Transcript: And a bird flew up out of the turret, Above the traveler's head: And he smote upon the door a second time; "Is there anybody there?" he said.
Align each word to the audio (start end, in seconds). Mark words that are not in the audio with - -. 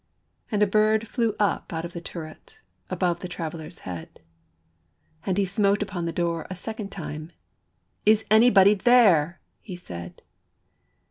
And 0.51 0.63
a 0.63 0.65
bird 0.65 1.07
flew 1.07 1.35
up 1.39 1.71
out 1.71 1.85
of 1.85 1.93
the 1.93 2.01
turret, 2.01 2.59
Above 2.89 3.19
the 3.19 3.27
traveler's 3.27 3.79
head: 3.85 4.19
And 5.27 5.37
he 5.37 5.45
smote 5.45 5.83
upon 5.83 6.05
the 6.05 6.11
door 6.11 6.47
a 6.49 6.55
second 6.55 6.91
time; 6.91 7.31
"Is 8.03 8.23
there 8.23 8.33
anybody 8.37 8.73
there?" 8.73 9.41
he 9.59 9.75
said. 9.75 10.23